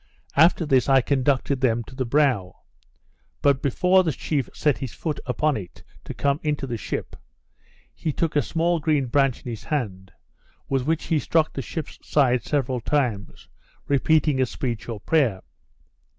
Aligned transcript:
After 0.35 0.65
this 0.65 0.89
I 0.89 1.01
conducted 1.01 1.61
them 1.61 1.83
to 1.83 1.93
the 1.93 2.07
brow; 2.07 2.55
but 3.43 3.61
before 3.61 4.03
the 4.03 4.11
chief 4.11 4.49
set 4.51 4.79
his 4.79 4.95
foot 4.95 5.19
upon 5.27 5.55
it 5.57 5.83
to 6.05 6.15
come 6.15 6.39
into 6.41 6.65
the 6.65 6.75
ship, 6.75 7.15
he 7.93 8.11
took 8.11 8.35
a 8.35 8.41
small 8.41 8.79
green 8.79 9.05
branch 9.05 9.43
in 9.45 9.51
his 9.51 9.65
hand, 9.65 10.11
with 10.67 10.87
which 10.87 11.03
he 11.03 11.19
struck 11.19 11.53
the 11.53 11.61
ship's 11.61 11.99
side 12.01 12.41
several 12.43 12.79
times, 12.81 13.47
repeating 13.87 14.41
a 14.41 14.47
speech 14.47 14.89
or 14.89 14.99
prayer. 14.99 15.41